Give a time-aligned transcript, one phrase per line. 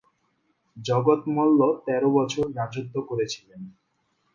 [0.77, 3.61] জগৎ মল্ল তের বছর রাজত্ব করেছিলেন।